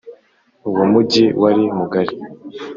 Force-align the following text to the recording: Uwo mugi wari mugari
Uwo 0.69 0.83
mugi 0.91 1.25
wari 1.41 1.63
mugari 1.77 2.15